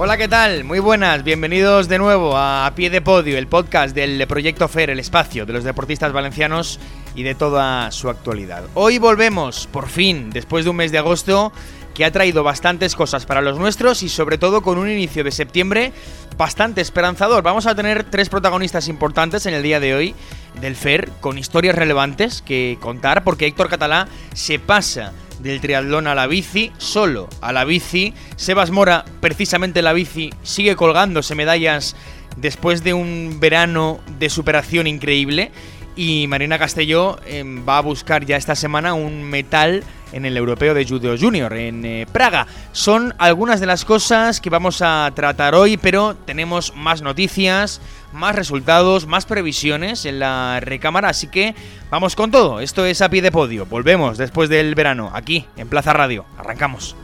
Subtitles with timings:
[0.00, 0.62] Hola, ¿qué tal?
[0.62, 5.00] Muy buenas, bienvenidos de nuevo a, Pie de Podio, el podcast del Proyecto FER, el
[5.00, 6.78] espacio de los deportistas valencianos
[7.16, 8.62] y de toda su actualidad.
[8.74, 11.52] Hoy volvemos, por fin, después de un mes de agosto
[11.94, 15.32] que ha traído bastantes cosas para los nuestros y sobre todo con un inicio de
[15.32, 15.92] septiembre
[16.36, 17.42] bastante esperanzador.
[17.42, 20.14] Vamos a tener tres protagonistas importantes en el día de hoy
[20.60, 26.14] del FER con historias relevantes que contar porque Héctor Catalá se pasa del triatlón a
[26.14, 28.14] la bici, solo a la bici.
[28.36, 31.96] Sebas Mora, precisamente la bici, sigue colgándose medallas
[32.36, 35.50] después de un verano de superación increíble.
[35.96, 40.74] Y Marina Castelló em, va a buscar ya esta semana un metal en el Europeo
[40.74, 42.46] de Judo Junior en eh, Praga.
[42.72, 47.80] Son algunas de las cosas que vamos a tratar hoy, pero tenemos más noticias,
[48.12, 51.54] más resultados, más previsiones en la recámara, así que
[51.90, 52.60] vamos con todo.
[52.60, 53.66] Esto es a pie de podio.
[53.66, 56.24] Volvemos después del verano, aquí en Plaza Radio.
[56.36, 56.96] Arrancamos.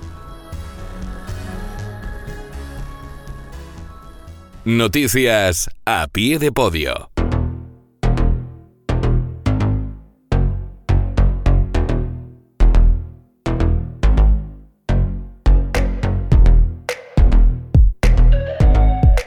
[4.64, 7.13] Noticias a pie de podio.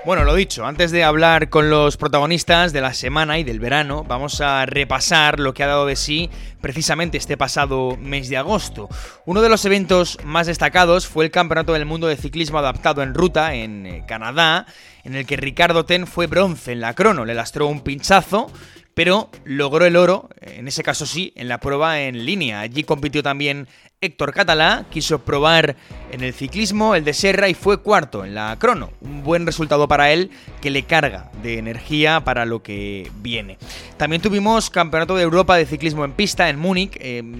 [0.07, 4.05] Bueno, lo dicho, antes de hablar con los protagonistas de la semana y del verano,
[4.05, 6.29] vamos a repasar lo que ha dado de sí
[6.61, 8.87] precisamente este pasado mes de agosto.
[9.25, 13.15] Uno de los eventos más destacados fue el Campeonato del Mundo de Ciclismo Adaptado en
[13.15, 14.65] Ruta en eh, Canadá,
[15.03, 18.49] en el que Ricardo Ten fue bronce en la crono, le lastró un pinchazo
[18.97, 22.61] pero logró el oro, en ese caso sí, en la prueba en línea.
[22.61, 23.67] Allí compitió también
[23.99, 25.75] Héctor Catalá quiso probar
[26.11, 28.91] en el ciclismo el de Serra y fue cuarto en la crono.
[29.01, 30.29] Un buen resultado para él
[30.61, 33.57] que le carga de energía para lo que viene.
[33.97, 36.95] También tuvimos Campeonato de Europa de Ciclismo en Pista en Múnich,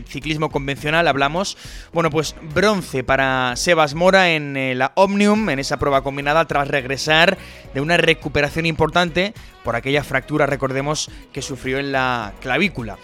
[0.07, 1.59] ciclismo convencional hablamos.
[1.93, 6.69] Bueno, pues bronce para Sebas Mora en eh, la Omnium, en esa prueba combinada, tras
[6.69, 7.37] regresar
[7.75, 12.97] de una recuperación importante por aquella fractura, recordemos, que sufrió en la clavícula.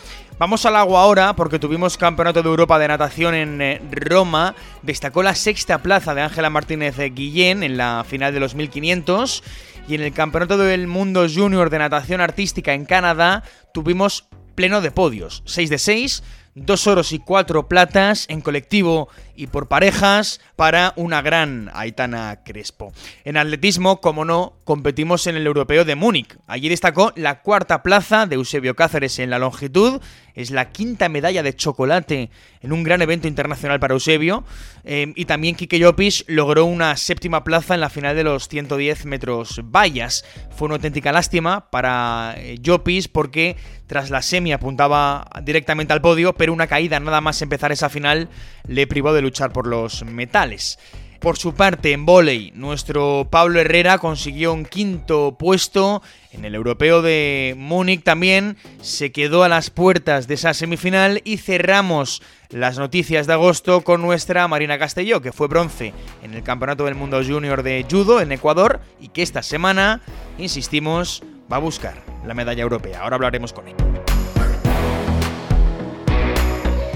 [0.44, 4.56] Vamos al agua ahora porque tuvimos Campeonato de Europa de Natación en eh, Roma.
[4.82, 9.42] Destacó la sexta plaza de Ángela Martínez Guillén en la final de los 1500.
[9.88, 14.92] Y en el Campeonato del Mundo Junior de Natación Artística en Canadá tuvimos pleno de
[14.92, 15.44] podios.
[15.46, 16.24] 6 de 6,
[16.56, 22.94] dos oros y cuatro platas en colectivo y por parejas para una gran Aitana Crespo.
[23.24, 26.38] En atletismo, como no, competimos en el Europeo de Múnich.
[26.48, 30.02] Allí destacó la cuarta plaza de Eusebio Cáceres en la longitud.
[30.36, 34.44] Es la quinta medalla de chocolate en un gran evento internacional para Eusebio.
[34.84, 39.06] Eh, y también Kike Llopis logró una séptima plaza en la final de los 110
[39.06, 40.26] metros vallas.
[40.56, 43.56] Fue una auténtica lástima para eh, Llopis porque
[43.88, 48.30] tras la semi apuntaba directamente al podio, pero una caída nada más empezar esa final
[48.68, 50.78] le privó de luchar por los metales.
[51.24, 56.02] Por su parte, en volei, nuestro Pablo Herrera consiguió un quinto puesto
[56.34, 61.38] en el europeo de Múnich también, se quedó a las puertas de esa semifinal y
[61.38, 66.84] cerramos las noticias de agosto con nuestra Marina Castelló, que fue bronce en el Campeonato
[66.84, 70.02] del Mundo Junior de Judo en Ecuador y que esta semana,
[70.38, 73.00] insistimos, va a buscar la medalla europea.
[73.00, 73.76] Ahora hablaremos con él.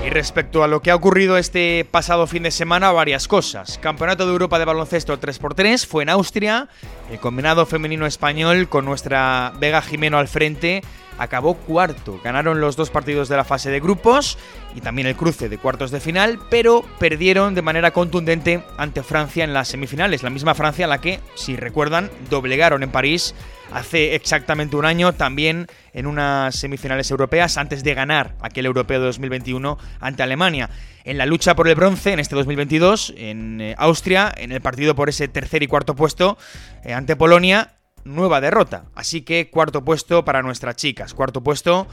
[0.07, 3.77] Y respecto a lo que ha ocurrido este pasado fin de semana, varias cosas.
[3.77, 6.69] Campeonato de Europa de baloncesto 3x3 fue en Austria.
[7.11, 10.81] El combinado femenino español con nuestra Vega Jimeno al frente
[11.17, 12.19] acabó cuarto.
[12.23, 14.37] Ganaron los dos partidos de la fase de grupos
[14.75, 19.43] y también el cruce de cuartos de final, pero perdieron de manera contundente ante Francia
[19.43, 20.23] en las semifinales.
[20.23, 23.33] La misma Francia la que, si recuerdan, doblegaron en París
[23.71, 29.07] hace exactamente un año, también en unas semifinales europeas, antes de ganar aquel europeo de
[29.07, 30.69] 2021 ante Alemania.
[31.03, 34.95] En la lucha por el bronce en este 2022, en eh, Austria, en el partido
[34.95, 36.37] por ese tercer y cuarto puesto
[36.83, 38.85] eh, ante Polonia, nueva derrota.
[38.95, 41.87] Así que cuarto puesto para nuestras chicas, cuarto puesto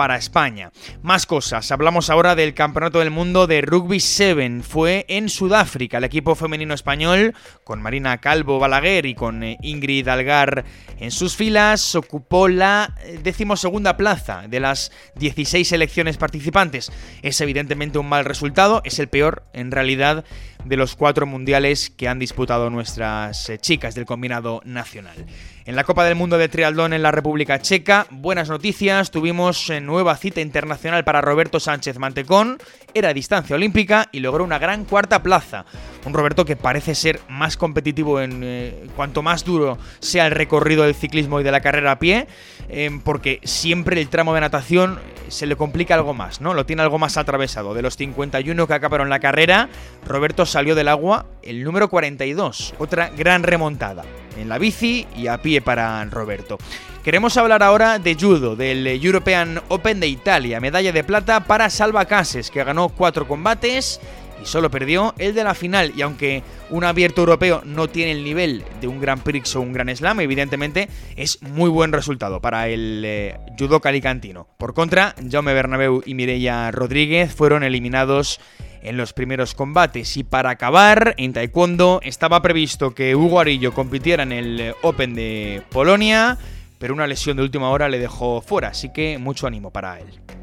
[0.00, 0.72] para España.
[1.02, 4.62] Más cosas, hablamos ahora del Campeonato del Mundo de Rugby 7.
[4.62, 7.34] Fue en Sudáfrica el equipo femenino español,
[7.64, 10.64] con Marina Calvo Balaguer y con eh, Ingrid Algar
[10.98, 16.90] en sus filas, ocupó la eh, decimosegunda plaza de las 16 selecciones participantes.
[17.20, 20.24] Es evidentemente un mal resultado, es el peor en realidad
[20.64, 25.26] de los cuatro mundiales que han disputado nuestras eh, chicas del combinado nacional.
[25.64, 29.80] En la Copa del Mundo de Trialdón en la República Checa, buenas noticias, tuvimos eh,
[29.80, 32.58] nueva cita internacional para Roberto Sánchez Mantecón,
[32.94, 35.64] era distancia olímpica y logró una gran cuarta plaza.
[36.04, 40.84] Un Roberto que parece ser más competitivo en eh, cuanto más duro sea el recorrido
[40.84, 42.26] del ciclismo y de la carrera a pie,
[42.68, 44.98] em, porque siempre el tramo de natación
[45.28, 46.54] se le complica algo más, ¿no?
[46.54, 47.74] Lo tiene algo más atravesado.
[47.74, 49.68] De los 51 que acabaron la carrera,
[50.06, 54.04] Roberto salió del agua el número 42, otra gran remontada
[54.36, 56.58] en la bici y a pie para Roberto.
[57.04, 62.04] Queremos hablar ahora de judo, del European Open de Italia, medalla de plata para Salva
[62.04, 64.00] Cases, que ganó cuatro combates
[64.42, 65.92] y solo perdió el de la final.
[65.96, 69.72] Y aunque un abierto europeo no tiene el nivel de un Gran Prix o un
[69.72, 74.46] Gran Slam, evidentemente es muy buen resultado para el eh, judo calicantino.
[74.58, 78.40] Por contra, Jaume Bernabeu y Mireia Rodríguez fueron eliminados
[78.82, 80.16] en los primeros combates.
[80.16, 85.14] Y para acabar, en Taekwondo estaba previsto que Hugo Arillo compitiera en el eh, Open
[85.14, 86.38] de Polonia,
[86.78, 90.39] pero una lesión de última hora le dejó fuera, así que mucho ánimo para él.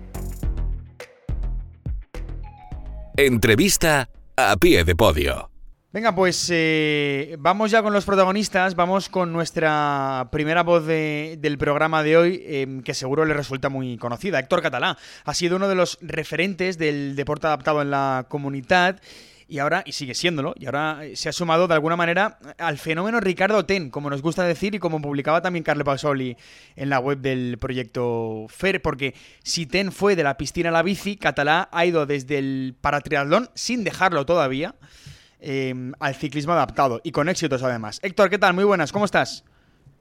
[3.19, 5.49] Entrevista a pie de podio.
[5.91, 12.03] Venga, pues eh, vamos ya con los protagonistas, vamos con nuestra primera voz del programa
[12.03, 14.37] de hoy, em, que seguro le resulta muy conocida.
[14.37, 19.01] Héctor Catalá ha sido uno de los referentes del deporte adaptado en la comunidad
[19.47, 23.19] y ahora, y sigue siéndolo, y ahora se ha sumado de alguna manera al fenómeno
[23.19, 26.37] Ricardo Ten, como nos gusta decir y como publicaba también Carle Pasoli
[26.75, 29.13] en la web del proyecto FER, porque
[29.43, 33.49] si Ten fue de la piscina a la bici, Catalá ha ido desde el paratriatlón,
[33.53, 34.75] sin dejarlo todavía,
[35.39, 37.99] Em, al ciclismo adaptado y con éxitos además.
[38.01, 38.55] Héctor, ¿qué tal?
[38.55, 39.43] Muy buenas, ¿cómo estás?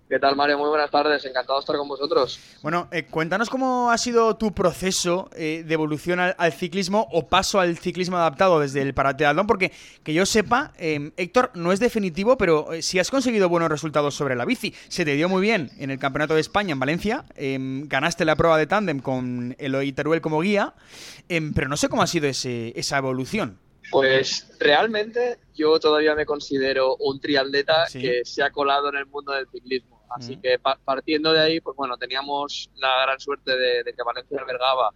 [0.08, 0.56] ¿Qué tal, Mario?
[0.56, 2.38] Muy buenas tardes, encantado de estar con vosotros.
[2.62, 7.58] Bueno, eh, cuéntanos cómo ha sido tu proceso eh, de evolución al, ciclismo o paso
[7.58, 9.72] al ciclismo adaptado desde el paratriatlón, porque
[10.04, 14.14] que yo sepa, em, Héctor, no es definitivo, pero eh, si has conseguido buenos resultados
[14.14, 17.24] sobre la bici, se te dio muy bien en el Campeonato de España en Valencia,
[17.34, 20.74] em, ganaste la prueba de tándem con Eloy Teruel como guía,
[21.26, 23.58] pero no sé cómo ha sido esa evolución.
[23.90, 29.32] Pues realmente yo todavía me considero un triatleta que se ha colado en el mundo
[29.32, 29.95] del ciclismo.
[30.10, 34.90] Así que partiendo de ahí, pues bueno, teníamos la gran suerte de, que Valencia albergaba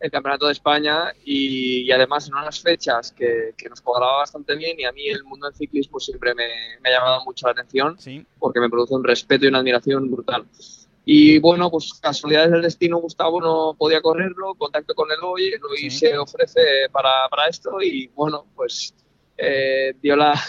[0.00, 4.84] el Campeonato de España y, además en unas fechas que, nos cuadraba bastante bien y
[4.84, 6.44] a mí el mundo del ciclismo siempre me,
[6.84, 7.96] ha llamado mucho la atención
[8.38, 10.44] porque me produce un respeto y una admiración brutal.
[11.04, 16.16] Y bueno, pues casualidades del destino, Gustavo no podía correrlo, contacto con Eloy, Eloy se
[16.16, 18.94] ofrece para, para, esto y bueno, pues
[19.36, 20.40] eh, dio la,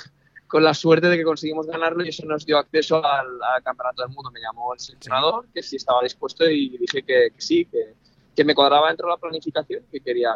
[0.54, 3.26] con la suerte de que conseguimos ganarlo y eso nos dio acceso al,
[3.64, 4.30] Campeonato del Mundo.
[4.30, 7.96] Me llamó el seleccionador, que sí estaba dispuesto y dije que, sí, que,
[8.36, 10.30] que, me cuadraba dentro de la planificación, que quería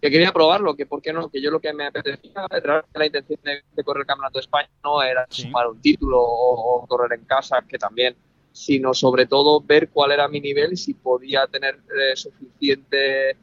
[0.00, 2.46] que quería probarlo, que por qué no, que yo lo que me apetecía,
[2.94, 7.12] la intención de, correr el Campeonato de España no era sumar un título o correr
[7.18, 8.16] en casa, que también
[8.52, 13.36] sino sobre todo ver cuál era mi nivel y si podía tener eh, suficiente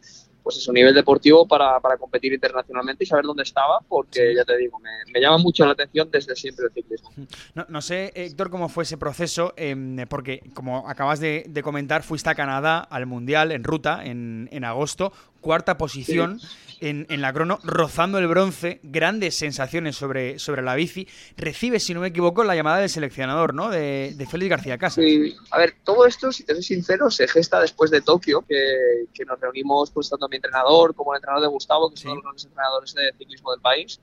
[0.49, 4.57] pues eso, nivel deportivo para, para, competir internacionalmente y saber dónde estaba, porque ya te
[4.57, 7.11] digo, me, me, llama mucho la atención desde siempre el ciclismo.
[7.53, 12.01] No, no sé, Héctor, cómo fue ese proceso, em, porque como acabas de, de, comentar,
[12.01, 16.39] fuiste a Canadá al Mundial en ruta en, en agosto, cuarta posición
[16.81, 21.07] en, la crono, rozando el bronce, grandes sensaciones sobre, sobre la bici.
[21.37, 23.69] Recibe, si no me equivoco, la llamada del seleccionador, ¿no?
[23.69, 25.03] De, de Félix García Casas.
[25.03, 25.35] Sí.
[25.51, 29.25] A ver, todo esto, si te soy sincero, se gesta después de Tokio, que, que
[29.25, 32.45] nos reunimos pues tanto mi entrenador como el entrenador de Gustavo, que son los grandes
[32.45, 33.99] entrenadores de ciclismo del país,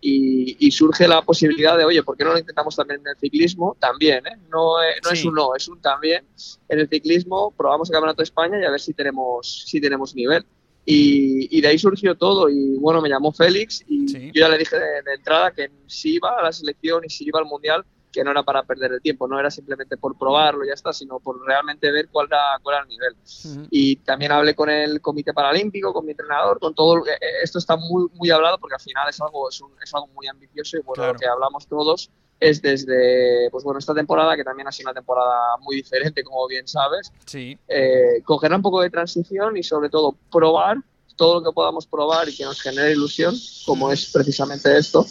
[0.00, 3.16] y, y, surge la posibilidad de, oye, ¿por qué no lo intentamos también en el
[3.16, 3.76] ciclismo?
[3.78, 4.36] También, ¿eh?
[4.50, 4.74] No,
[5.04, 6.24] no es un no, es un también.
[6.68, 10.14] En el ciclismo probamos el Campeonato de España y a ver si tenemos, si tenemos
[10.14, 10.44] nivel.
[10.88, 12.48] Y, de ahí surgió todo.
[12.48, 16.38] Y bueno, me llamó Félix y yo ya le dije de, entrada que si iba
[16.38, 19.28] a la selección y si iba al mundial, que no era para perder el tiempo,
[19.28, 22.84] no era simplemente por probarlo, ya está, sino por realmente ver cuál era, cuál era
[22.84, 23.68] el nivel.
[23.70, 27.04] Y también hablé con el Comité Paralímpico, con mi entrenador, con todo.
[27.06, 30.28] Eh, esto está muy, muy hablado porque al final es algo, es, es algo muy
[30.28, 34.68] ambicioso y bueno, lo que hablamos todos es desde, pues bueno, esta temporada, que también
[34.68, 37.58] ha sido una temporada muy diferente, como bien sabes, sí.
[37.68, 40.78] eh, coger un poco de transición y sobre todo probar
[41.16, 45.04] todo lo que podamos probar y que nos genere ilusión, como es precisamente esto.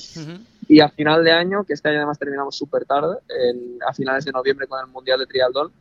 [0.68, 4.24] Y a final de año, que este año además terminamos súper tarde, en, a finales
[4.24, 5.72] de noviembre con el Mundial de Trialdón,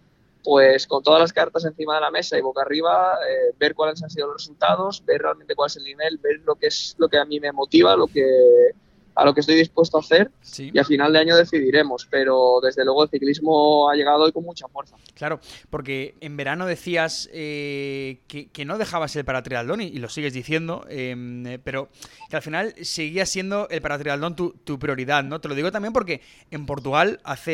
[0.43, 4.03] pues con todas las cartas encima de la mesa y boca arriba, eh, ver cuáles
[4.03, 7.09] han sido los resultados, ver realmente cuál es el nivel, ver lo que es lo
[7.09, 8.73] que a mí me motiva, lo que
[9.15, 12.85] a lo que estoy dispuesto a hacer y a final de año decidiremos, pero desde
[12.85, 14.97] luego el ciclismo ha llegado hoy con mucha fuerza.
[15.15, 15.41] Claro,
[15.71, 20.87] porque en verano decías eh, que, no dejabas el paratriatlón y, y lo sigues diciendo,
[20.89, 21.91] em, pero
[22.31, 25.41] que al final seguía siendo el paratriatlón tu, tu, prioridad, ¿no?
[25.41, 27.53] Te lo digo también porque en Portugal hace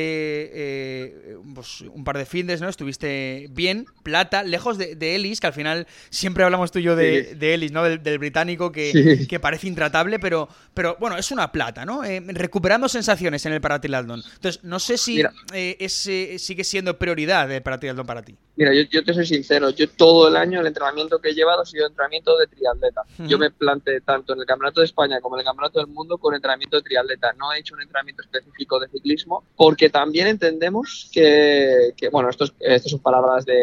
[0.53, 2.69] eh, pues, un par de fines, ¿no?
[2.69, 6.97] Estuviste bien, plata, lejos de, de, Ellis, que al final siempre hablamos tú y yo
[6.97, 7.83] de, de Ellis, ¿no?
[7.83, 12.05] Del, británico que, que, parece intratable, pero, pero bueno, es una plata, ¿no?
[12.05, 14.23] Eh, recuperando sensaciones en el paratriatlón.
[14.35, 18.37] Entonces, no sé si eh, ese sigue siendo prioridad el paratriatlón para ti.
[18.61, 21.65] Mira, yo, te soy sincero, yo todo el año el entrenamiento que he llevado ha
[21.65, 23.05] sido entrenamiento de triatleta.
[23.27, 26.19] Yo me planteé tanto en el Campeonato de España como en el Campeonato del Mundo
[26.19, 27.33] con entrenamiento de triatleta.
[27.39, 32.83] No he hecho un entrenamiento específico de ciclismo porque también entendemos que, bueno, esto, es,
[32.83, 33.55] son palabras de,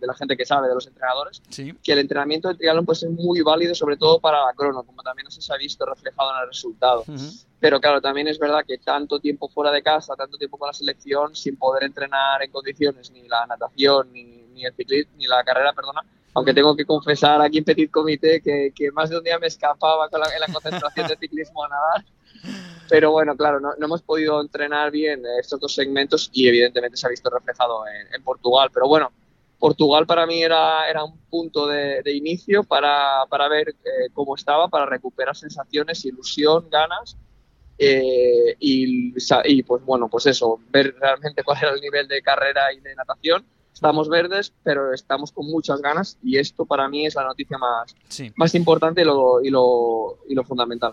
[0.00, 3.42] la gente que sabe, de los entrenadores, que el entrenamiento de triatlón puede ser muy
[3.42, 7.04] válido sobre todo para la crono, como también se ha visto reflejado en el resultado.
[7.60, 10.72] Pero claro, también es verdad que tanto tiempo fuera de casa, tanto tiempo con la
[10.72, 14.24] selección, sin poder entrenar en condiciones ni la natación, ni,
[14.54, 16.00] ni el ciclismo, ni la carrera, perdona,
[16.32, 19.46] aunque tengo que confesar aquí en Petit Comité que, que más de un día me
[19.46, 22.04] escapaba con la, en la concentración de ciclismo a nadar.
[22.88, 27.06] Pero bueno, claro, no, no, hemos podido entrenar bien estos dos segmentos y evidentemente se
[27.06, 28.70] ha visto reflejado en, en Portugal.
[28.72, 29.12] Pero bueno,
[29.58, 34.34] Portugal para mí era, era un punto de, de inicio para, para ver eh, cómo
[34.34, 37.18] estaba, para recuperar sensaciones, ilusión, ganas
[37.82, 42.72] eh, y, y, pues bueno, pues eso, ver realmente cuál era el nivel de carrera
[42.74, 43.44] y de natación.
[43.72, 47.96] Estamos verdes, pero estamos con muchas ganas y esto para mí es la noticia más,
[48.36, 50.92] más importante y lo, y, lo, y lo fundamental.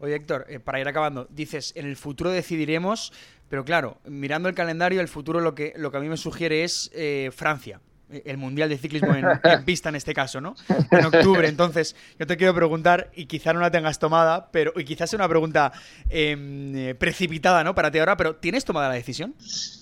[0.00, 3.12] Oye Héctor, eh, para ir acabando, dices, en el futuro decidiremos,
[3.48, 6.64] pero claro, mirando el calendario, el futuro lo que, lo que a mí me sugiere
[6.64, 7.80] es eh, Francia
[8.10, 10.54] el Mundial de Ciclismo en, pista en este caso, ¿no?
[10.90, 11.48] En octubre.
[11.48, 15.18] Entonces, yo te quiero preguntar, y quizá no la tengas tomada, pero y quizás sea
[15.18, 15.72] una pregunta
[16.08, 17.74] em, eh, precipitada, ¿no?
[17.74, 19.34] Para ti ahora, pero ¿tienes tomada la decisión?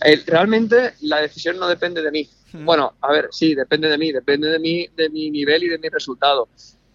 [0.05, 2.29] Eh, realmente la decisión no depende de mí.
[2.53, 5.79] Bueno, a ver, sí, depende de mí, depende de mí, de mi nivel y de
[5.79, 6.49] mi resultado.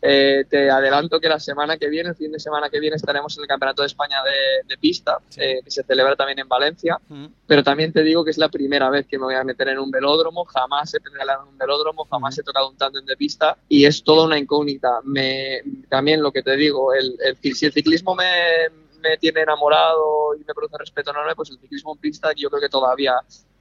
[0.09, 3.37] Eh, te adelanto que la semana que viene, el fin de semana que viene, estaremos
[3.37, 4.19] en el Campeonato de España
[4.65, 6.97] de, pista, eh, que se celebra también en Valencia.
[7.45, 9.79] Pero también te digo que es la primera vez que me voy a meter en
[9.79, 10.45] un velódromo.
[10.45, 14.01] Jamás he pedaleado en un velódromo, jamás he tocado un tándem de pista y es
[14.01, 15.01] toda una incógnita.
[15.03, 18.31] Me, también lo que te digo, el, si el ciclismo me,
[19.01, 22.61] me tiene enamorado y me produce respeto enorme, pues el ciclismo en pista yo creo
[22.61, 23.13] que todavía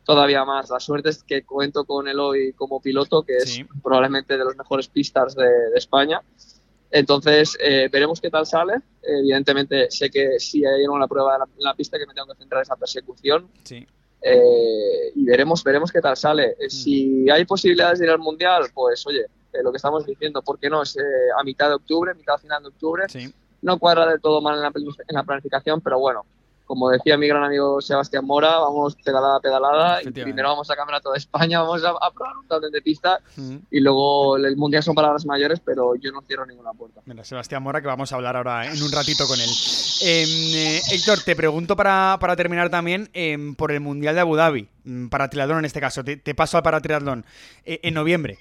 [0.06, 0.70] todavía más.
[0.70, 4.56] La suerte es que cuento con él hoy como piloto, que es probablemente de los
[4.56, 6.22] mejores pistas de, España.
[6.90, 8.74] Entonces, eh, veremos qué tal sale.
[9.02, 12.60] Evidentemente, sé que si hay una prueba en la, pista que me tengo que centrar
[12.60, 13.48] en esa persecución.
[14.22, 16.56] Eh, y veremos, veremos qué tal sale.
[16.58, 16.70] Eh, mm.
[16.70, 19.26] Si hay posibilidades de ir al Mundial, pues oye,
[19.60, 20.82] lo que estamos diciendo, ¿por qué no?
[20.82, 20.96] Es
[21.36, 23.04] a mitad de octubre, mitad final de octubre.
[23.62, 26.24] No cuadra del todo mal en la, en la planificación, pero bueno,
[26.66, 30.76] como decía mi gran amigo Sebastián Mora, vamos pedalada a pedalada y primero vamos a
[30.76, 33.20] Campeonato de España, vamos a, probar un tándem de pista
[33.70, 37.00] y luego el Mundial son palabras mayores, pero yo no cierro ninguna puerta.
[37.06, 39.48] Mira, Sebastián Mora, que vamos a hablar ahora en un ratito con él.
[40.02, 44.34] Em, eh, Héctor, te pregunto para, para terminar también em, por el Mundial de Abu
[44.34, 47.24] Dhabi, mm, para triatlón en este caso, te, paso al para triatlón,
[47.64, 48.38] eh, en noviembre.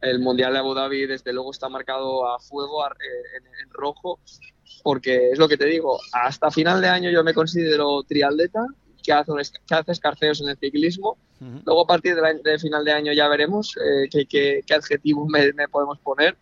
[0.00, 2.90] El Mundial de Abu Dhabi desde luego está marcado a fuego, eh,
[3.62, 4.20] en rojo
[4.82, 8.66] porque es lo que te digo, hasta final de año yo me considero triatleta,
[9.02, 9.32] que hace,
[9.66, 11.16] que hace escarceos en el ciclismo.
[11.64, 15.98] Luego a partir del final de año ya veremos eh, qué, qué, adjetivo me, podemos
[16.00, 16.36] poner,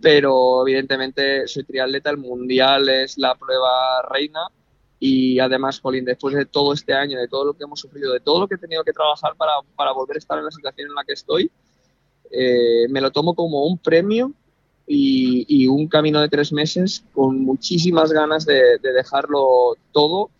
[0.00, 4.40] pero evidentemente soy triatleta, el mundial es la prueba reina.
[4.98, 8.20] Y además, Colin, después de todo este año, de todo lo que hemos sufrido, de
[8.20, 10.88] todo lo que he tenido que trabajar para, para volver a estar en la situación
[10.88, 11.50] en la que estoy,
[12.30, 14.32] eh, me lo tomo como un premio
[14.86, 20.30] y, un camino de tres meses con muchísimas ganas de, dejarlo todo,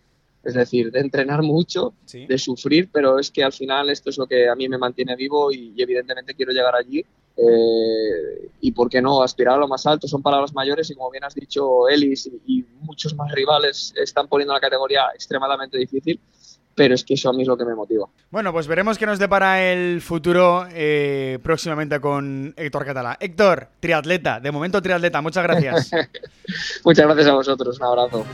[0.43, 4.25] es decir, de entrenar mucho, de sufrir, pero es que al final esto es lo
[4.25, 7.03] que a mí me mantiene vivo y, evidentemente quiero llegar allí.
[7.39, 11.11] Eh, y por qué no aspirar a lo más alto, son palabras mayores y como
[11.11, 16.19] bien has dicho, Ellis y muchos más rivales están poniendo la categoría extremadamente difícil
[16.77, 18.07] pero es que eso a mí es lo que me motiva.
[18.29, 23.17] Bueno, pues veremos qué nos depara el futuro eh, próximamente con Héctor Catalá.
[23.19, 25.89] Héctor, triatleta, de momento triatleta, muchas gracias.
[26.85, 28.25] muchas gracias a vosotros, un abrazo.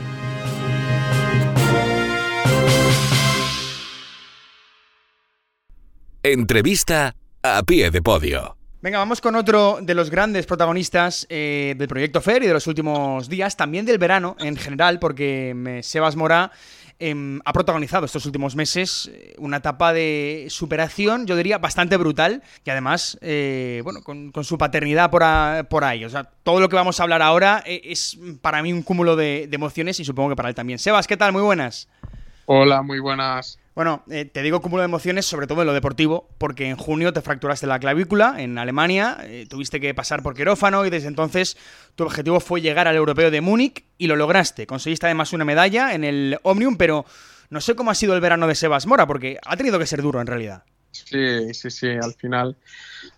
[6.22, 8.58] Entrevista a pie de podio.
[8.82, 12.66] Venga, vamos con otro de los grandes protagonistas eh, del proyecto FER y de los
[12.66, 16.52] últimos días, también del verano en general, porque Sebas Mora
[16.98, 22.42] em, ha protagonizado estos últimos meses eh, una etapa de superación, yo diría, bastante brutal,
[22.64, 26.04] y además, eh, bueno, con, su paternidad por, ahí.
[26.04, 29.48] O sea, todo lo que vamos a hablar ahora es para mí un cúmulo de
[29.50, 30.78] emociones y supongo que para él también.
[30.78, 31.32] Sebas, ¿qué tal?
[31.32, 31.88] Muy buenas.
[32.46, 33.58] Hola, muy buenas.
[33.74, 37.12] Bueno, eh, te digo cúmulo de emociones, sobre todo en lo deportivo, porque en junio
[37.12, 41.56] te fracturaste la clavícula en Alemania, eh, tuviste que pasar por quirófano y desde entonces
[41.96, 44.68] tu objetivo fue llegar al europeo de Múnich y lo lograste.
[44.68, 47.04] Conseguiste además una medalla en el Omnium, pero
[47.50, 50.02] no sé cómo ha sido el verano de Sebas Mora, porque ha tenido que ser
[50.02, 50.62] duro en realidad.
[50.92, 52.56] Sí, sí, sí, al final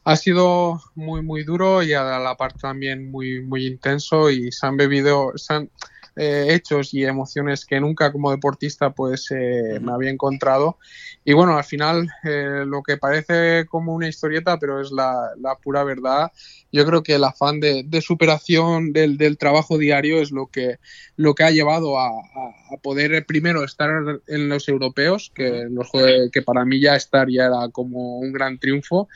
[0.05, 4.67] ha sido muy, muy duro y a la parte también muy, muy intenso y se
[4.67, 5.33] han bebido,
[6.17, 10.79] eh, hechos y emociones que nunca como deportista pues eh, me había encontrado.
[11.25, 15.57] Y bueno al final eh, lo que parece como una historieta pero es la, la
[15.57, 16.33] pura verdad
[16.73, 20.79] yo creo que el afán de, superación del, trabajo diario es lo que,
[21.17, 22.11] lo que ha llevado a,
[22.83, 23.91] poder primero estar
[24.27, 25.69] en los europeos, que,
[26.33, 29.09] que para mí ya estar ya era como un gran triunfo,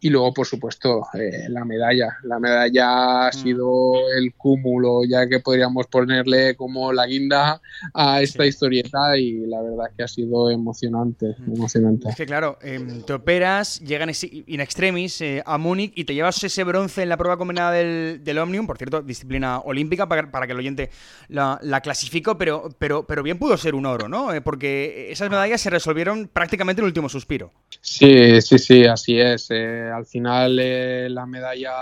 [0.00, 2.18] y luego, por supuesto, eh, la medalla.
[2.22, 3.32] La medalla ha mm.
[3.32, 7.60] sido el cúmulo, ya que podríamos ponerle como la guinda
[7.94, 11.34] a esta historieta, y la verdad que ha sido emocionante.
[11.46, 12.10] emocionante.
[12.10, 14.10] Es que claro, em, te operas, llegan
[14.46, 18.22] in extremis eh, a Múnich y te llevas ese bronce en la prueba combinada del,
[18.22, 20.90] del Omnium, por cierto, disciplina olímpica, para, que el oyente
[21.28, 24.32] la, la clasifico, pero, pero, pero bien pudo ser un oro, ¿no?
[24.32, 27.52] Eh, porque esas medallas se resolvieron prácticamente en el último suspiro.
[27.80, 29.48] Sí, sí, sí, así es.
[29.50, 31.72] Eh, al final eh, la medalla,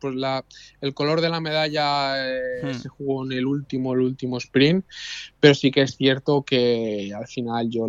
[0.00, 0.22] pues
[0.80, 2.14] el color de la medalla
[2.62, 2.74] hmm.
[2.74, 4.84] se jugó en el último, el último sprint,
[5.40, 7.86] pero sí que es cierto que al final yo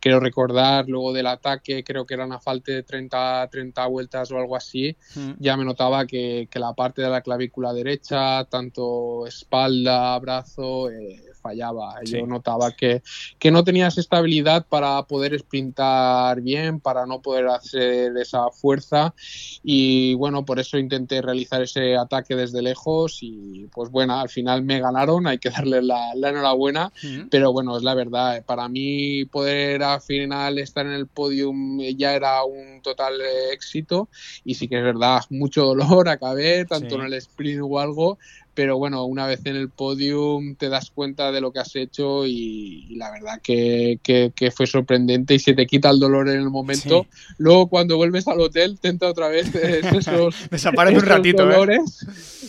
[0.00, 4.38] quiero recordar luego del ataque, creo que era una falta de 30, 30 vueltas o
[4.38, 5.32] algo así, hmm.
[5.38, 12.02] ya me notaba que, la parte de la clavícula derecha, tanto espalda, brazo, eh, fallaba.
[12.04, 13.02] Yo notaba que,
[13.38, 19.14] que, no tenías estabilidad para poder sprintar bien, para no poder hacer esa fuerza.
[19.62, 23.18] Y bueno, por eso intenté realizar ese ataque desde lejos.
[23.20, 26.92] Y pues bueno, al final me ganaron, hay que darle la, enhorabuena.
[27.30, 32.14] Pero bueno, es la verdad, para mí poder al final estar en el podium ya
[32.14, 33.14] era un total
[33.52, 34.08] éxito.
[34.44, 38.18] Y sí que es verdad, mucho dolor acabé, tanto en el sprint o algo,
[38.56, 42.26] pero bueno, una vez en el podium te das cuenta de lo que has hecho
[42.26, 46.48] y, la verdad que, que, fue sorprendente y se te quita el dolor en el
[46.48, 47.06] momento.
[47.36, 51.52] Luego cuando vuelves al hotel te entra otra vez esos, Desaparece un ratito, ¿eh?
[51.52, 52.06] dolores,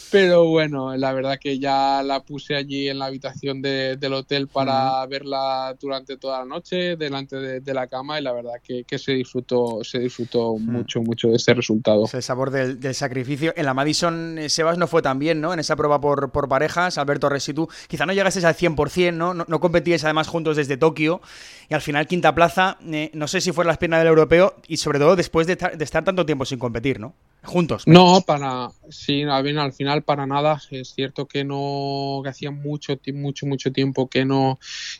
[0.09, 5.05] pero bueno, la verdad que ya la puse allí en la habitación del hotel para
[5.07, 9.83] verla durante toda la noche delante de, la cama y la verdad que, se disfrutó,
[9.83, 12.05] se disfrutó mucho, mucho de ese resultado.
[12.11, 13.53] el sabor del, del, sacrificio.
[13.57, 15.53] En la Madison eh, Sebas no fue tan bien, ¿no?
[15.53, 19.33] En esa prueba por, parejas, Alberto tú, quizá no llegases al 100%, ¿no?
[19.33, 21.21] No, no competíais además juntos desde Tokio
[21.69, 24.77] y al final quinta plaza, eh, no sé si fue las piernas del europeo y
[24.77, 27.13] sobre todo después de, de estar tanto tiempo sin competir, ¿no?
[27.47, 27.83] Juntos.
[27.87, 30.61] No, para sí, al final para nada.
[30.71, 34.59] Es cierto que no que hacía mucho mucho mucho tiempo que no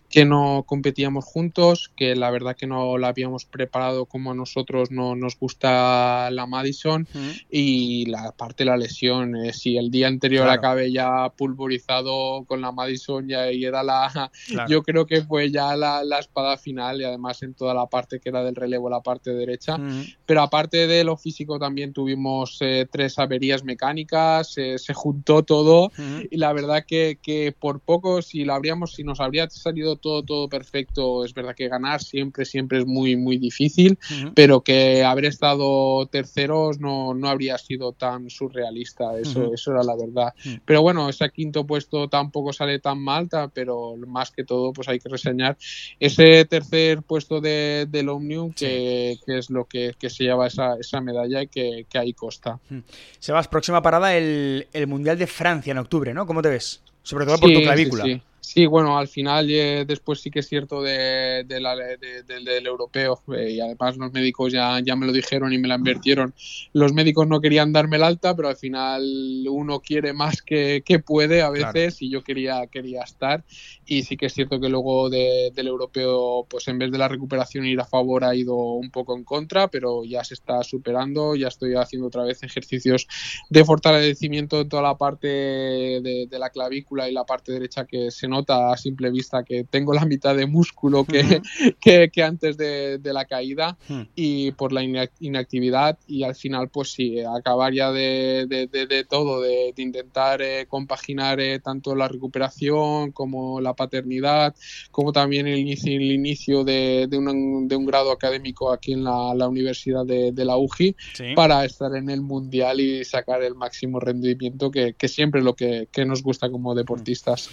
[0.10, 4.92] que no competíamos juntos, que la verdad que no la habíamos preparado como a nosotros
[4.92, 7.08] no nos gusta la Madison.
[7.50, 12.62] Y la parte de la lesión, eh, si el día anterior acabé ya pulverizado con
[12.62, 14.32] la Madison ya y era la
[14.68, 18.30] yo creo que fue ya la, espada final y además en toda la parte que
[18.30, 19.78] era del relevo la parte derecha,
[20.26, 25.92] pero aparte de lo físico también tuvimos eh, tres averías mecánicas, se juntó todo
[26.30, 30.50] y la verdad que, por poco, si lo habríamos, si nos habría salido todo, todo
[30.50, 33.98] perfecto, es verdad que ganar siempre, siempre es muy, muy difícil,
[34.36, 39.96] pero que haber estado terceros no, no habría sido tan surrealista, eso, eso era la
[39.96, 40.34] verdad.
[40.66, 45.00] Pero bueno, ese quinto puesto tampoco sale tan mal, pero más que todo, pues hay
[45.00, 45.58] que reseñar
[46.00, 51.42] ese tercer puesto de, del Omnium, que, es lo que, se lleva esa, esa medalla
[51.42, 52.60] y que, que hay Costa.
[52.70, 52.80] Hmm.
[53.20, 56.28] Sebas, próxima parada el, el, Mundial de Francia en octubre, ¿no?
[56.28, 56.82] ¿Cómo te ves?
[57.04, 58.04] Sobre todo por tu clavícula.
[58.04, 58.22] Sí, Sí,
[58.68, 63.98] bueno, al final eh, después sí que es cierto de, del europeo eh, y además
[63.98, 66.34] los médicos ya, ya me lo dijeron y me la invirtieron.
[66.74, 69.04] Los médicos no querían darme el alta, pero al final
[69.50, 73.44] uno quiere más que, puede a veces y yo quería, quería estar.
[73.86, 77.66] Y sí que es cierto que luego del europeo, pues en vez de la recuperación
[77.66, 81.48] ir a favor ha ido un poco en contra, pero ya se está superando, ya
[81.48, 83.08] estoy haciendo otra vez ejercicios
[83.50, 88.28] de fortalecimiento en toda la parte de, la clavícula y la parte derecha que se
[88.28, 91.42] nota nota a simple vista que tengo la mitad de músculo que,
[92.12, 94.02] que, antes de, la caída hmm.
[94.16, 94.84] y por la
[95.20, 101.40] inactividad y al final pues sí, acabar ya de, de todo, de, intentar eh, compaginar
[101.40, 104.56] eh, tanto la recuperación como la paternidad,
[104.92, 107.28] como también el inicio, el inicio de, un,
[107.72, 110.96] un, grado académico aquí en la, la Universidad de, la UGI
[111.36, 115.56] para estar en el Mundial y sacar el máximo rendimiento que, que siempre es lo
[115.56, 117.50] que, que nos gusta como deportistas.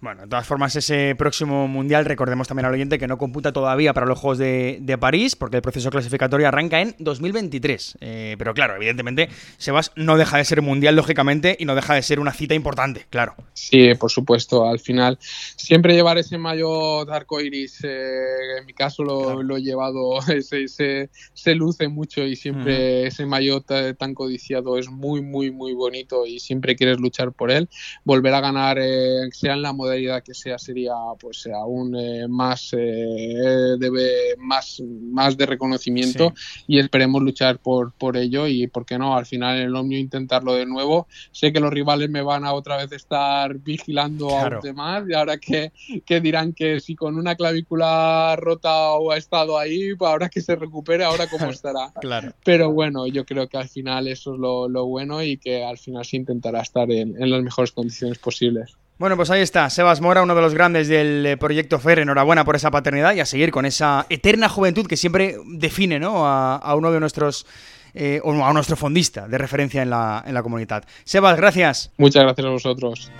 [0.00, 3.92] Bueno, de todas formas, ese próximo mundial, recordemos también al oyente que no computa todavía
[3.92, 7.98] para los Juegos de, París, porque el proceso clasificatorio arranca en 2023.
[8.00, 12.02] Eh, pero claro, evidentemente, Sebas no deja de ser mundial, lógicamente, y no deja de
[12.02, 13.34] ser una cita importante, claro.
[13.54, 14.68] Sí, por supuesto.
[14.68, 19.62] Al final, siempre llevar ese mayo de arco iris, eh, en mi caso lo, he
[19.62, 25.72] llevado, se, se, luce mucho y siempre ese mayo tan codiciado es muy, muy, muy
[25.72, 27.68] bonito y siempre quieres luchar por él.
[28.04, 29.87] Volver a ganar, eh, sea en la modalidad
[30.24, 36.32] que sea sería pues aún eh, más eh, debe más más de reconocimiento
[36.66, 39.98] y esperemos luchar por por ello y por qué no al final en el Omnio
[39.98, 41.06] intentarlo de nuevo.
[41.32, 45.14] Sé que los rivales me van a otra vez estar vigilando a los demás y
[45.14, 45.72] ahora que,
[46.04, 50.40] que, dirán que si con una clavícula rota o ha estado ahí pues ahora que
[50.40, 51.92] se recupere ahora cómo estará.
[52.00, 52.32] Claro.
[52.44, 55.78] pero bueno yo creo que al final eso es lo, lo bueno y que al
[55.78, 60.00] final se intentará estar en, en las mejores condiciones posibles bueno, pues ahí está, Sebas
[60.00, 62.00] Mora, uno de los grandes del eh, proyecto FER.
[62.00, 66.26] Enhorabuena por esa paternidad y a seguir con esa eterna juventud que siempre define ¿no?
[66.26, 67.46] a, uno de nuestros.
[67.94, 70.84] Eh, o a nuestro fondista de referencia en la, en la comunidad.
[71.04, 71.90] Sebas, gracias.
[71.96, 73.10] Muchas gracias a vosotros.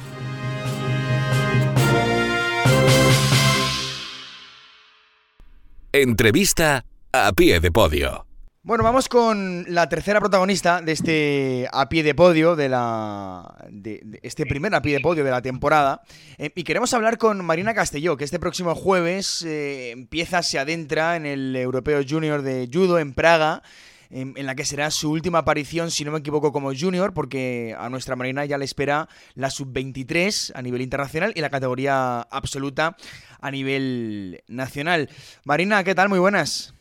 [5.90, 8.27] Entrevista a pie de podio.
[8.68, 14.20] Bueno, vamos con la tercera protagonista de este a pie de podio, de, la, de,
[14.22, 16.02] este primer a pie de podio de la temporada.
[16.36, 21.16] Eh, y queremos hablar con Marina Castelló, que este próximo jueves eh, empieza, se adentra
[21.16, 23.62] en el Europeo Junior de Judo en Praga.
[24.10, 27.88] En, la que será su última aparición, si no me equivoco, como junior, porque a
[27.88, 32.98] nuestra Marina ya le espera la sub-23 a nivel internacional y la categoría absoluta
[33.40, 35.08] a nivel nacional.
[35.44, 36.10] Marina, ¿qué tal?
[36.10, 36.74] Muy buenas.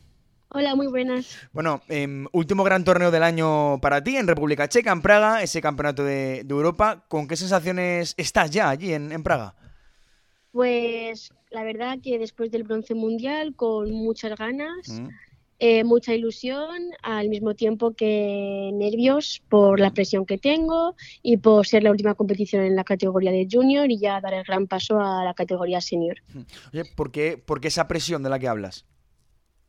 [0.50, 1.36] Hola, muy buenas.
[1.52, 5.60] Bueno, em, último gran torneo del año para ti en República Checa, en Praga, ese
[5.60, 7.04] campeonato de, Europa.
[7.08, 9.54] ¿Con qué sensaciones estás ya allí en, Praga?
[10.50, 15.08] Pues la verdad que después del bronce mundial, con muchas ganas, mm.
[15.58, 21.66] eh, mucha ilusión, al mismo tiempo que nervios por la presión que tengo y por
[21.66, 24.98] ser la última competición en la categoría de junior y ya dar el gran paso
[24.98, 26.16] a la categoría senior.
[26.32, 26.40] Mm.
[26.72, 28.86] Oye, ¿por qué, por qué esa presión de la que hablas?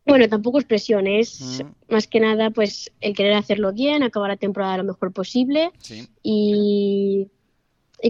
[0.06, 1.94] Bueno, tampoco es presión, es mm.
[1.94, 5.72] más que nada pues el querer hacerlo bien, acabar la temporada lo mejor posible
[6.24, 7.28] y,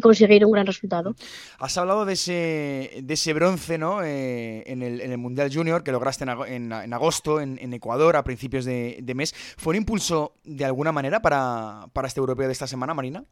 [0.02, 1.16] conseguir un gran resultado.
[1.58, 4.04] Has hablado de ese, de ese bronce ¿no?
[4.04, 9.34] Eh, en, el, Mundial Junior que lograste en, agosto en, Ecuador a principios de, mes.
[9.58, 13.26] ¿Fue un impulso de alguna manera para, este europeo de esta semana, Marina?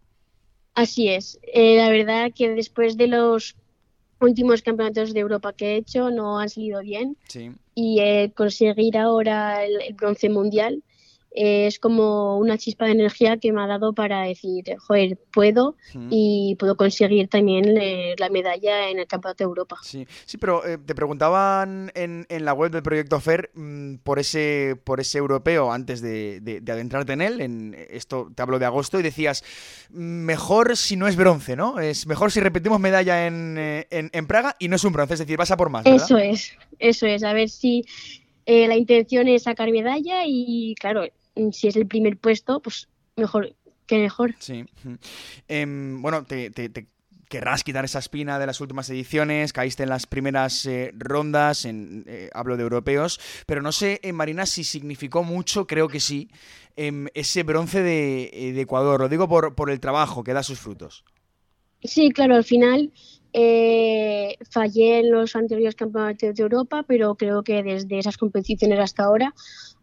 [0.74, 1.40] Así es.
[1.54, 3.56] Eh, la verdad que después de los
[4.20, 7.18] últimos campeonatos de Europa que he hecho no han salido bien.
[7.76, 10.84] Y conseguir ahora el, bronce mundial
[11.32, 15.76] es como una chispa de energía que me ha dado para decir, joder, puedo
[16.10, 19.78] y puedo conseguir también eh, la medalla en el Campeonato de Europa.
[19.84, 24.20] Sí, sí pero eh, te preguntaban en, en, la web del proyecto FER mm, por,
[24.20, 28.66] ese, por ese europeo antes de, de, adentrarte en él, en esto te hablo de
[28.66, 29.44] agosto, y decías,
[29.90, 31.80] mejor si no es bronce, ¿no?
[31.80, 35.14] Es mejor si repetimos medalla en, eh, en, en Praga y no es un bronce,
[35.14, 35.84] es decir, vas a por más.
[35.84, 36.04] ¿verdad?
[36.04, 37.84] Eso es, eso es, a ver si...
[38.48, 41.04] la intención es sacar medalla y claro,
[41.52, 44.36] si es el primer puesto, pues mejor que mejor.
[44.40, 44.66] Sí.
[45.48, 46.52] Em, bueno, te,
[47.30, 52.04] querrás quitar esa espina de las últimas ediciones, caíste en las primeras eh, rondas, en,
[52.08, 56.30] eh, hablo de europeos, pero no sé, en Marina, si significó mucho, creo que sí,
[56.76, 60.44] em, ese bronce de, eh, de, Ecuador, lo digo por, por el trabajo que da
[60.44, 61.04] sus frutos.
[61.84, 62.92] Sí, claro, al final
[63.34, 69.04] eh, fallé en los anteriores campeonatos de Europa, pero creo que desde esas competiciones hasta
[69.04, 69.34] ahora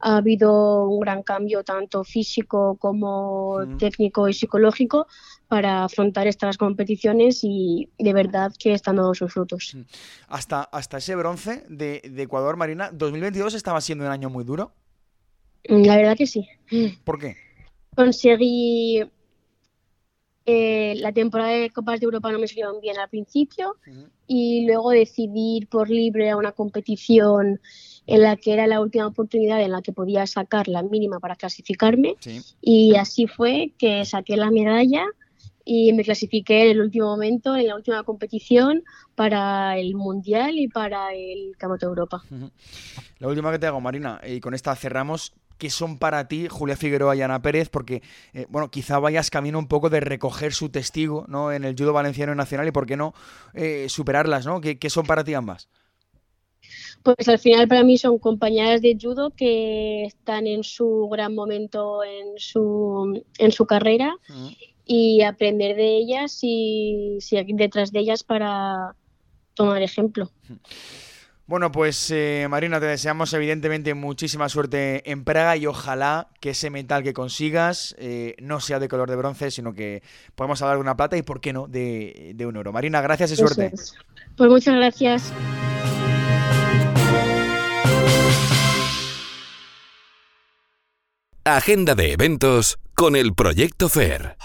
[0.01, 5.07] ha habido un gran cambio tanto físico como técnico y psicológico
[5.49, 9.77] para afrontar estas competiciones y de verdad que están dando sus frutos.
[10.29, 14.73] Hasta, hasta ese bronce de, de Ecuador, Marina, ¿2022 estaba siendo un año muy duro?
[15.65, 16.47] La verdad que sí.
[17.05, 17.37] ¿Por qué?
[17.95, 19.05] Conseguí
[20.47, 23.77] eh, la temporada de Copas de Europa no me salió bien al principio
[24.27, 27.61] y luego decidí ir por libre a una competición
[28.07, 31.37] en la que era la última oportunidad en la que podía sacar la mínima para
[31.37, 32.17] clasificarme
[32.61, 35.07] y así fue que saqué la medalla
[35.65, 40.69] y me clasifiqué en el último momento, en la última competición, para el Mundial y
[40.69, 42.23] para el Campeonato de Europa.
[43.19, 45.33] La última que te hago, Marina, y con esta cerramos.
[45.59, 47.69] ¿Qué son para ti Julia Figueroa y Ana Pérez?
[47.69, 51.53] Porque, eh, bueno, quizá vayas camino un poco de recoger su testigo ¿no?
[51.53, 53.15] en el judo valenciano nacional y, ¿por qué no,
[53.55, 54.47] eh, superarlas?
[54.47, 54.61] ¿no?
[54.61, 55.69] ¿Qué, son para ti ambas?
[57.03, 62.03] Pues al final para mí son compañeras de judo que están en su gran momento
[62.03, 64.17] en su, en su carrera
[64.85, 68.97] y aprender de ellas y, detrás de ellas para
[69.55, 70.31] tomar ejemplo.
[71.47, 76.71] Bueno, pues eh, Marina, te deseamos evidentemente muchísima suerte en Praga y ojalá que ese
[76.71, 80.03] metal que consigas eh, no sea de color de bronce, sino que
[80.35, 82.73] podamos hablar de una plata y, ¿por qué no?, de, un oro.
[82.73, 83.73] Marina, gracias y suerte.
[84.37, 85.33] Pues muchas gracias.
[91.45, 94.39] Agenda de eventos con el Proyecto FAIR.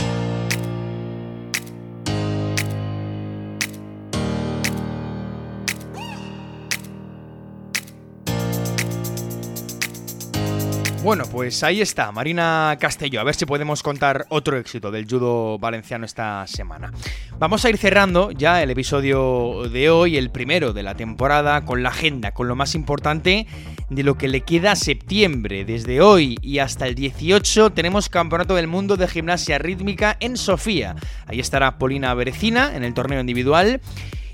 [11.01, 13.21] Bueno, pues ahí está, Marina Castelló.
[13.21, 16.91] A ver si podemos contar otro éxito del judo valenciano esta semana.
[17.39, 21.83] Vamos a ir cerrando ya el episodio de hoy, el primero de la temporada, con
[21.83, 23.47] la agenda, con lo más importante
[23.89, 25.63] de lo que le queda a septiembre.
[25.63, 30.97] Desde hoy y hasta el 18 tenemos Campeonato del Mundo de Gimnasia Rítmica en Sofía.
[31.27, 33.79] Ahí estará Polina Berecina en el torneo individual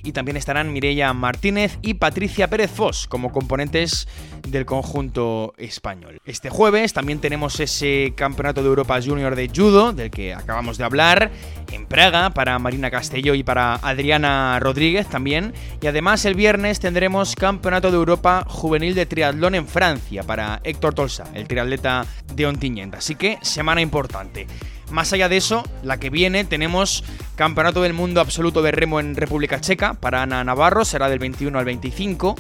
[0.06, 4.08] y también estarán Mireia Martínez y Patricia Pérez Fos como componentes
[4.48, 6.20] del conjunto español.
[6.26, 10.84] Este jueves también tenemos ese Campeonato de Europa Junior de Judo, del que acabamos de
[10.84, 11.32] hablar,
[11.72, 15.54] en Praga para Marina Castelló y para Adriana Rodríguez también.
[15.82, 20.94] Y además el viernes tendremos Campeonato de Europa Juvenil de Triatlón en Francia para Héctor
[20.94, 22.96] Tolsa, el triatleta de Ontinyent.
[22.96, 24.48] Así que semana importante.
[24.92, 27.04] Más allá de eso, la que viene tenemos
[27.36, 31.58] Campeonato del Mundo Absoluto de Remo en República Checa para Ana Navarro, será del 21
[31.58, 32.36] al 25.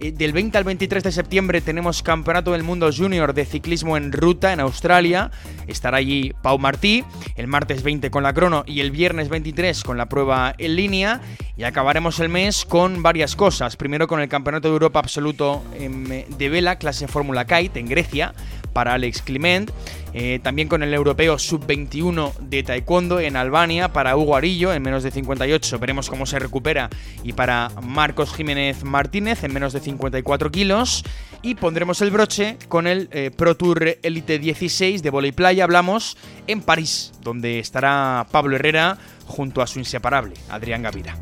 [0.00, 4.52] Del 20 al 23 de septiembre tenemos Campeonato del Mundo Junior de Ciclismo en Ruta
[4.52, 5.32] en Australia.
[5.66, 9.96] Estará allí Pau Martí, el martes 20 con la crono y el viernes 23 con
[9.96, 11.20] la prueba en línea.
[11.56, 13.76] Y acabaremos el mes con varias cosas.
[13.76, 18.34] Primero con el Campeonato de Europa Absoluto de Vela, clase Fórmula Kite en Grecia
[18.72, 19.72] para Alex Clement.
[20.14, 25.02] Eh, también con el europeo sub-21 de taekwondo en Albania para Hugo Arillo en menos
[25.02, 25.78] de 58.
[25.78, 26.88] Veremos cómo se recupera.
[27.24, 31.04] Y para Marcos Jiménez Martínez en menos de 54 kilos.
[31.40, 35.64] Y pondremos el broche con el eh, Pro Tour Elite 16 de volei playa.
[35.64, 41.16] Hablamos en París, donde estará Pablo Herrera junto a su inseparable Adrián Gavira.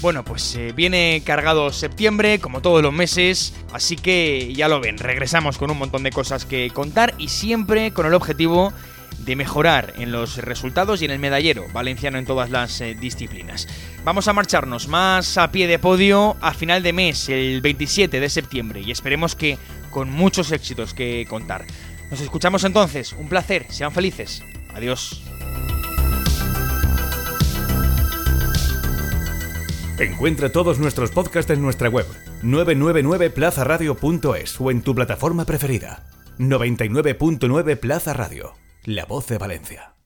[0.00, 4.96] Bueno, pues eh, viene cargado septiembre, como todos los meses, así que ya lo ven,
[4.96, 8.72] regresamos con un montón de cosas que contar y siempre con el objetivo
[9.24, 13.68] de mejorar en los resultados y en el medallero valenciano en todas las eh, disciplinas.
[14.04, 18.28] Vamos a marcharnos más a pie de podio a final de mes, el 27 de
[18.28, 19.58] septiembre, y esperemos que
[19.90, 21.64] con muchos éxitos que contar.
[22.10, 24.42] Nos escuchamos entonces, un placer, sean felices.
[24.74, 25.22] Adiós.
[29.98, 32.06] Encuentra todos nuestros podcasts en nuestra web
[32.42, 36.06] 999plazaradio.es o en tu plataforma preferida.
[36.38, 38.54] 99.9 Plaza Radio,
[38.84, 39.99] la voz de Valencia.